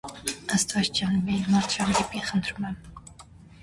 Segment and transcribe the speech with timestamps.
[0.55, 2.85] Աստված ջան, միայն մարդ չհանդիպի, խնդրում եմ: